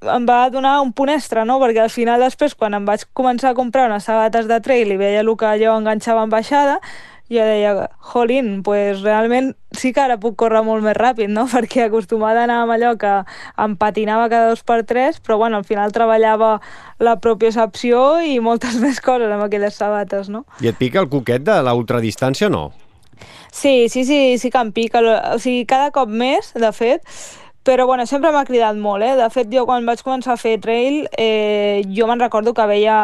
[0.00, 1.58] em va donar un punt extra, no?
[1.62, 5.00] Perquè al final després, quan em vaig començar a comprar unes sabates de trail i
[5.00, 6.80] veia el que allò enganxava en baixada,
[7.28, 11.46] jo deia, jolín, pues realment sí que ara puc córrer molt més ràpid, no?
[11.54, 13.14] Perquè acostumada a anar amb allò que
[13.64, 16.60] em patinava cada dos per tres, però bueno, al final treballava
[17.02, 20.44] la propiocepció i moltes més coses amb aquelles sabates, no?
[20.60, 22.66] I et pica el coquet de la ultradistància o no?
[23.50, 25.00] Sí, sí, sí, sí que em pica.
[25.32, 27.00] O sigui, cada cop més, de fet,
[27.66, 29.16] però bueno, sempre m'ha cridat molt, eh?
[29.18, 32.98] De fet, jo quan vaig començar a fer trail, eh, jo me'n recordo que veia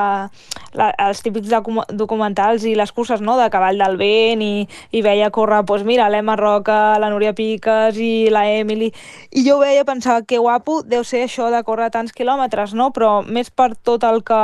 [0.79, 3.35] la, els típics docu documentals i les curses no?
[3.40, 7.98] de cavall del vent i, i veia córrer, doncs mira, l'Emma Roca, la Núria Piques
[7.98, 8.92] i la Emily,
[9.35, 12.92] i jo veia pensava que guapo deu ser això de córrer tants quilòmetres, no?
[12.94, 14.40] Però més per tot el que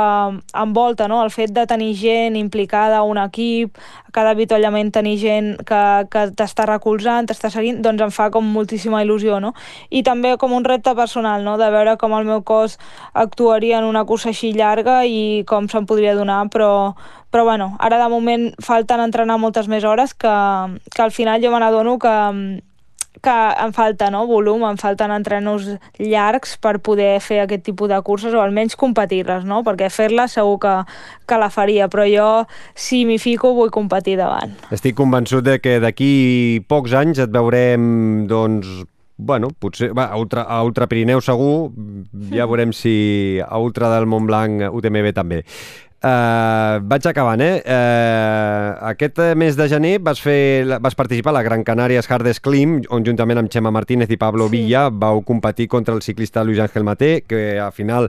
[0.51, 1.21] envolta, no?
[1.23, 3.79] El fet de tenir gent implicada, un equip,
[4.11, 8.99] cada avituallament tenir gent que, que t'està recolzant, t'està seguint, doncs em fa com moltíssima
[9.05, 9.53] il·lusió, no?
[9.89, 11.55] I també com un repte personal, no?
[11.61, 12.79] De veure com el meu cos
[13.13, 16.71] actuaria en una cursa així llarga i com se'n podria donar, però,
[17.29, 20.33] però bueno, ara de moment falten entrenar moltes més hores que,
[20.95, 22.15] que al final jo me n'adono que,
[23.21, 25.67] que em falta no, volum, em falten entrenos
[25.99, 29.61] llargs per poder fer aquest tipus de curses o almenys competir-les, no?
[29.67, 30.75] perquè fer-les segur que,
[31.27, 32.29] que la faria, però jo
[32.75, 34.55] si m'hi fico vull competir davant.
[34.75, 38.87] Estic convençut de que d'aquí pocs anys et veurem, doncs,
[39.19, 41.69] bueno, potser va, a, Ultra, a Ultra Pirineu segur,
[42.31, 45.43] ja veurem si a Ultra del Montblanc UTMB també.
[45.99, 47.57] Uh, vaig acabant, eh?
[47.59, 52.85] Uh, aquest mes de gener vas, fer, vas participar a la Gran Canàries Hardest Climb,
[52.95, 54.53] on juntament amb Xema Martínez i Pablo Sí.
[54.53, 58.07] Villa vau competir contra el ciclista Luis Ángel Maté, que al final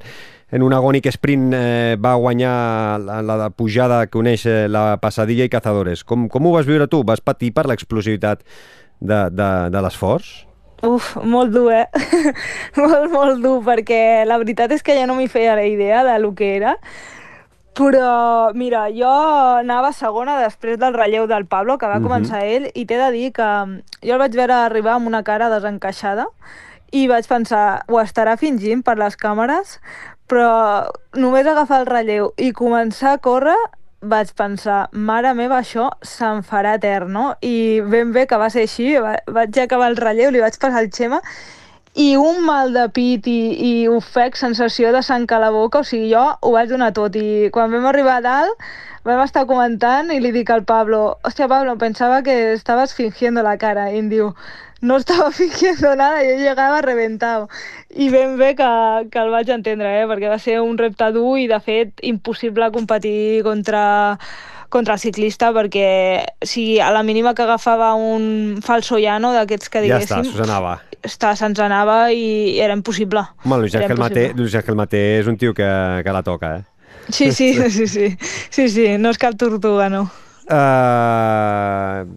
[0.52, 5.46] en un agònic sprint eh, va guanyar la, la pujada que uneix eh, la Passadilla
[5.46, 6.04] i Cazadores.
[6.04, 7.02] Com, com ho vas viure tu?
[7.06, 8.46] Vas patir per l'explosivitat
[9.00, 10.49] de, de, de l'esforç?
[10.82, 11.86] Uf, molt dur, eh?
[12.80, 16.18] molt, molt dur, perquè la veritat és que ja no m'hi feia la idea de
[16.22, 16.76] lo que era.
[17.76, 19.08] Però, mira, jo
[19.60, 22.06] anava segona després del relleu del Pablo, que va Mhm.
[22.08, 23.50] començar ell, i t'he de dir que
[24.02, 26.26] jo el vaig veure arribar amb una cara desencaixada
[26.92, 29.78] i vaig pensar, ho estarà fingint per les càmeres,
[30.26, 33.56] però només agafar el relleu i començar a córrer
[34.00, 37.24] vaig pensar, mare meva, això se'n farà etern, no?
[37.44, 40.80] I ben bé que va ser així, va- vaig acabar el relleu, li vaig passar
[40.82, 41.20] el Xema,
[41.94, 45.84] i un mal de pit i, i ofec, sensació de sang a la boca, o
[45.84, 48.70] sigui, jo ho vaig donar tot, i quan vam arribar a dalt
[49.04, 53.56] vam estar comentant i li dic al Pablo, hòstia Pablo, pensava que estabas fingiendo la
[53.58, 54.34] cara, i em diu,
[54.80, 57.48] no estava fingiendo nada, yo llegava reventado.
[57.90, 58.70] I ben bé que,
[59.10, 60.06] que el vaig entendre, eh?
[60.08, 64.18] perquè va ser un repte dur i, de fet, impossible competir contra,
[64.70, 65.88] contra el ciclista perquè
[66.40, 70.74] si a la mínima que agafava un falso llano d'aquests que Ja diguéssim, està, s'anava.
[71.02, 73.26] està, se'ns anava i era impossible.
[73.44, 74.30] Home, Luis Ángel, Maté.
[74.38, 75.68] Luis Ángel Maté és un tio que,
[76.04, 76.64] que la toca, eh?
[77.10, 78.16] Sí, sí, sí, sí,
[78.48, 80.06] sí, sí, no és cap tortuga, no.
[80.50, 81.59] Uh,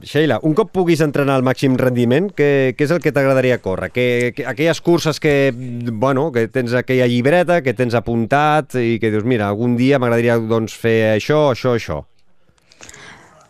[0.04, 3.90] Sheila, un cop puguis entrenar al màxim rendiment, què, què és el que t'agradaria córrer?
[3.96, 9.12] Que, que, aquelles curses que, bueno, que tens aquella llibreta, que tens apuntat i que
[9.14, 12.02] dius, mira, algun dia m'agradaria doncs, fer això, això, això.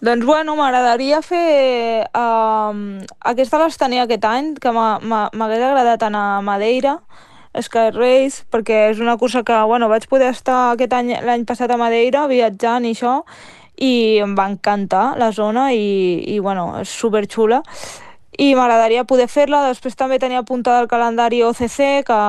[0.04, 2.06] Doncs bueno, m'agradaria fer...
[2.13, 6.98] Um, aquesta les tenia aquest any, que m'ha- m'ha- m'hagués agradat anar a Madeira,
[7.56, 11.72] Sky Race, perquè és una cursa que, bueno, vaig poder estar aquest any, l'any passat
[11.72, 13.22] a Madeira, viatjant i això,
[13.77, 17.63] i em va encantar la zona i, i bueno, és superxula.
[18.33, 22.19] I m'agradaria poder fer-la, després també tenia apuntada al calendari OCC, que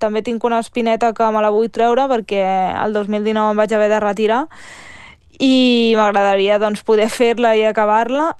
[0.00, 2.42] també tinc una espineta que me la vull treure perquè
[2.82, 4.42] el 2019 em vaig haver de retirar,
[5.40, 8.34] i m'agradaria doncs, poder fer-la i acabar-la.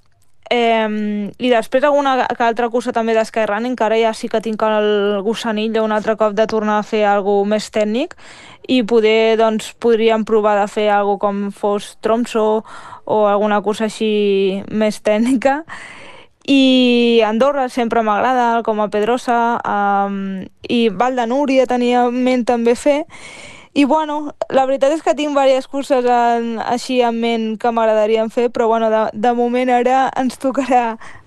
[0.50, 4.62] Eh, I després alguna altra cursa també de Skyrunning, que ara ja sí que tinc
[4.62, 8.14] el gusanillo un altre cop de tornar a fer alguna més tècnic
[8.68, 12.64] i poder, doncs, podríem provar de fer alguna com fos Tromso
[13.04, 15.62] o alguna cursa així més tècnica.
[16.44, 22.44] I Andorra sempre m'agrada, com a Pedrosa, um, i Val de Núria tenia en ment
[22.44, 23.04] també fer,
[23.76, 28.28] I bueno, la veritat és que tinc diverses curses en, així en ment que m'agradarien
[28.30, 30.84] fer, però bueno, de, de moment ara ens tocarà,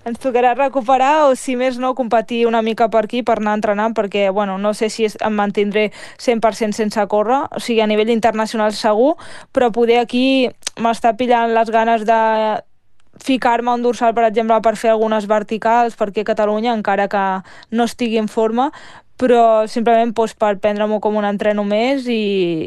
[0.08, 3.92] ens tocarà recuperar o si més no competir una mica per aquí per anar entrenant
[3.92, 8.72] perquè bueno, no sé si em mantindré 100% sense córrer, o sigui a nivell internacional
[8.72, 9.18] segur,
[9.52, 10.48] però poder aquí
[10.80, 12.22] m'està pillant les ganes de
[13.20, 17.24] ficar-me un dorsal, per exemple, per fer algunes verticals, perquè Catalunya, encara que
[17.76, 18.70] no estigui en forma,
[19.18, 22.20] però simplement doncs, per prendre-m'ho com un entreno més i,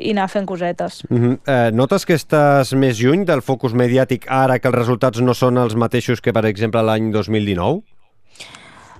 [0.03, 1.01] i anar fent cosetes.
[1.09, 1.39] Uh -huh.
[1.47, 5.57] eh, notes que estàs més lluny del focus mediàtic ara que els resultats no són
[5.57, 7.81] els mateixos que, per exemple, l'any 2019?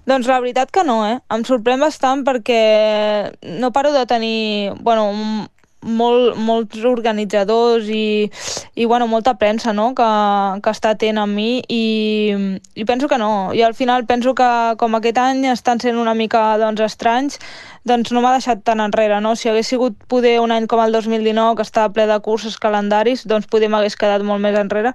[0.05, 1.19] Doncs la veritat que no, eh?
[1.29, 5.47] Em sorprèn bastant perquè no paro de tenir bueno,
[5.81, 8.29] molt, molts organitzadors i,
[8.75, 9.91] i bueno, molta premsa no?
[9.97, 10.07] que,
[10.61, 11.83] que està atent a mi i,
[12.75, 13.51] i penso que no.
[13.53, 17.39] I al final penso que com aquest any estan sent una mica doncs, estranys,
[17.87, 19.19] doncs no m'ha deixat tan enrere.
[19.21, 19.35] No?
[19.35, 23.25] Si hagués sigut poder un any com el 2019 que estava ple de cursos calendaris,
[23.27, 24.93] doncs poder m'hagués quedat molt més enrere.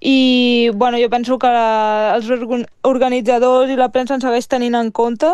[0.00, 2.28] I bueno, jo penso que la, els
[2.84, 5.32] organitzadors i la premsa ens segueix tenint en compte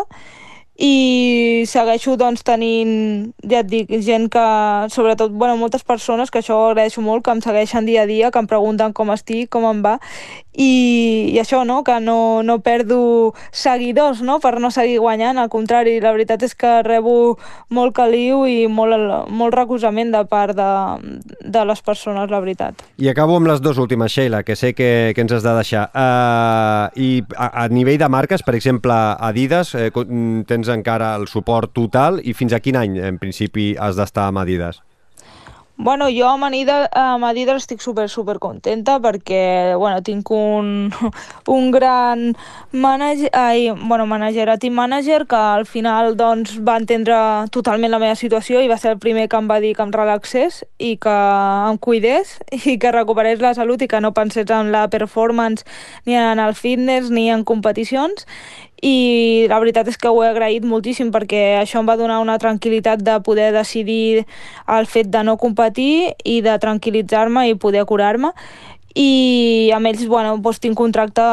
[0.83, 4.43] i segueixo doncs tenint, ja et dic, gent que,
[4.91, 8.41] sobretot, bueno, moltes persones, que això agraeixo molt, que em segueixen dia a dia, que
[8.41, 9.97] em pregunten com estic, com em va,
[10.53, 15.49] i, i això, no?, que no, no perdo seguidors, no?, per no seguir guanyant, al
[15.53, 17.37] contrari, la veritat és que rebo
[17.73, 20.69] molt caliu i molt, molt recolzament de part de,
[21.47, 22.83] de les persones, la veritat.
[22.99, 25.87] I acabo amb les dues últimes, Sheila, que sé que, que ens has de deixar.
[25.95, 28.93] Uh, I a, a nivell de marques, per exemple,
[29.23, 29.89] Adidas, eh,
[30.47, 34.43] tens encara el suport total i fins a quin any, en principi, has d'estar amb
[34.43, 34.81] Adidas?
[35.75, 40.93] Bueno, jo amb Adidas, Adidas estic super, super contenta perquè, bueno, tinc un,
[41.49, 42.35] un gran
[42.71, 47.17] manager, ai, bueno, manager, team manager, que al final, doncs, va entendre
[47.49, 49.91] totalment la meva situació i va ser el primer que em va dir que em
[49.91, 51.17] relaxés i que
[51.71, 55.65] em cuidés i que recuperés la salut i que no pensés en la performance
[56.05, 58.29] ni en el fitness ni en competicions
[58.83, 62.35] i la veritat és que ho he agraït moltíssim perquè això em va donar una
[62.41, 64.25] tranquil·litat de poder decidir
[64.67, 68.33] el fet de no competir i de tranquil·litzar-me i poder curar-me
[68.93, 71.23] i amb ells bueno, doncs tinc contracte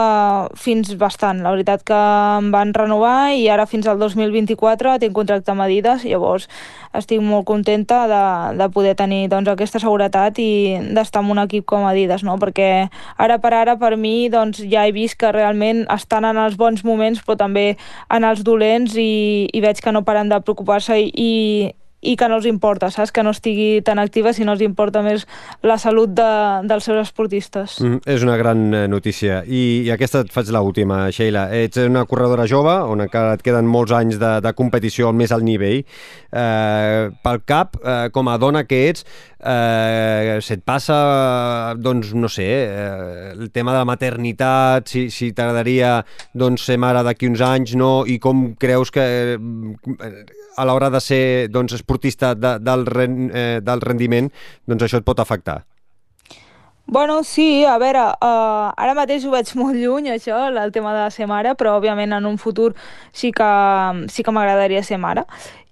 [0.56, 1.42] fins bastant.
[1.44, 1.96] La veritat que
[2.38, 6.48] em van renovar i ara fins al 2024 tinc contracte amb Adidas, llavors
[6.96, 8.22] estic molt contenta de,
[8.58, 12.38] de poder tenir doncs, aquesta seguretat i d'estar en un equip com Adidas, no?
[12.40, 12.88] perquè
[13.20, 16.82] ara per ara per mi doncs, ja he vist que realment estan en els bons
[16.84, 17.76] moments però també
[18.08, 21.30] en els dolents i, i veig que no paren de preocupar-se i, i
[22.00, 23.12] que no els importa, saps?
[23.12, 25.26] Que no estigui tan activa, sinó els importa més
[25.62, 26.28] la salut de,
[26.68, 27.78] dels seus esportistes.
[27.84, 29.42] Mm, és una gran eh, notícia.
[29.44, 31.48] I, i aquesta et faig l'última, Sheila.
[31.52, 35.34] Ets una corredora jove, on encara et queden molts anys de, de competició al més
[35.36, 35.84] alt nivell.
[36.30, 39.04] Eh, pel cap, eh, com a dona que ets,
[39.40, 45.98] eh, se't passa, doncs, no sé, eh, el tema de la maternitat, si, si t'agradaria
[46.34, 48.04] doncs, ser mare d'aquí uns anys, no?
[48.06, 49.04] I com creus que
[49.36, 50.24] eh,
[50.56, 52.87] a l'hora de ser doncs, esportista de, del,
[53.35, 54.31] eh, del rendiment,
[54.66, 55.64] doncs això et pot afectar.
[56.90, 61.11] Bueno, sí, a veure, uh, ara mateix ho veig molt lluny, això, el tema de
[61.14, 62.72] ser mare, però òbviament en un futur
[63.12, 63.50] sí que,
[64.11, 65.26] sí que m'agradaria ser mare.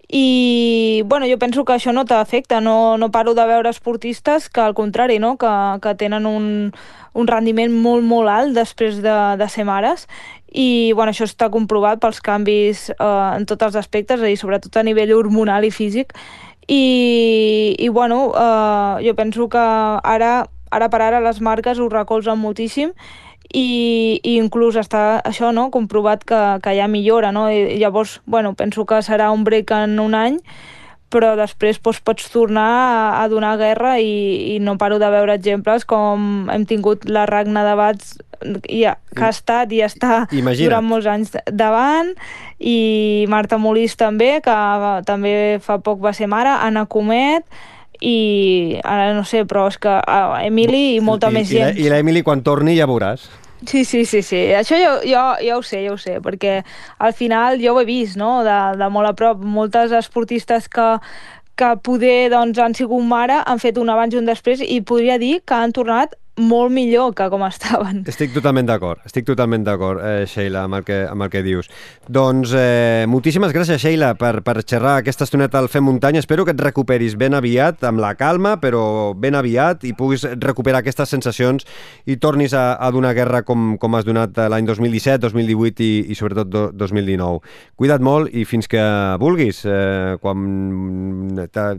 [0.08, 4.62] I bueno, jo penso que això no t'afecta, no, no paro de veure esportistes que
[4.62, 5.34] al contrari, no?
[5.36, 5.50] que,
[5.82, 6.46] que tenen un,
[7.12, 10.06] un rendiment molt, molt alt després de, de ser mares
[10.52, 13.04] i bueno, això està comprovat pels canvis eh,
[13.36, 16.14] en tots els aspectes, i sobretot a nivell hormonal i físic
[16.68, 22.40] i, i bueno, eh, jo penso que ara, ara per ara les marques ho recolzen
[22.40, 22.92] moltíssim
[23.48, 27.48] i, i inclús està això no, comprovat que, que hi ha millora no?
[27.48, 30.40] I, llavors bueno, penso que serà un break en un any
[31.12, 35.36] però després doncs, pots tornar a, a donar guerra i, i no paro de veure
[35.38, 38.18] exemples com hem tingut la Ragna de Bats
[38.68, 40.68] i, que ha estat i està Imagina't.
[40.68, 42.12] durant molts anys davant
[42.58, 44.54] i Marta Molís també que
[45.08, 47.44] també fa poc va ser mare Anna Comet
[48.00, 49.96] i ara no sé, però és que
[50.46, 51.74] Emili i molta I, més gent.
[51.74, 53.26] I l'Emili quan torni ja veuràs.
[53.66, 54.38] Sí, sí, sí, sí.
[54.54, 56.60] Això jo, jo, jo ho sé, jo ho sé, perquè
[57.02, 59.42] al final jo ho he vist, no?, de, de molt a prop.
[59.42, 60.86] Moltes esportistes que,
[61.58, 65.18] que poder doncs, han sigut mare, han fet un abans i un després i podria
[65.18, 68.02] dir que han tornat molt millor que com estaven.
[68.08, 71.68] Estic totalment d'acord, estic totalment d'acord, eh, Sheila, amb el, que, amb el que dius.
[72.08, 76.22] Doncs eh, moltíssimes gràcies, Sheila, per, per xerrar aquesta estoneta al Fem Muntanya.
[76.22, 80.82] Espero que et recuperis ben aviat, amb la calma, però ben aviat, i puguis recuperar
[80.82, 81.66] aquestes sensacions
[82.06, 86.18] i tornis a, a donar guerra com, com has donat l'any 2017, 2018 i, i
[86.18, 87.42] sobretot do, 2019.
[87.78, 88.82] Cuida't molt i fins que
[89.20, 90.46] vulguis, eh, quan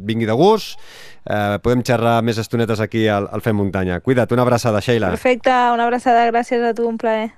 [0.05, 0.79] vingui de gust,
[1.25, 3.99] eh, podem xerrar més estonetes aquí al, al Fem Muntanya.
[4.05, 5.13] Cuida't, una abraçada, Sheila.
[5.13, 7.31] Perfecte, una abraçada, gràcies a tu, un plaer.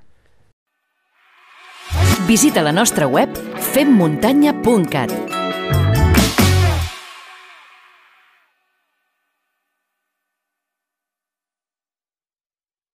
[2.27, 3.29] Visita la nostra web
[3.73, 5.40] femmuntanya.cat